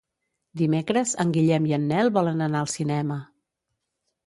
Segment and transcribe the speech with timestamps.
[0.61, 3.21] Dimecres en Guillem i en Nel volen anar al cinema.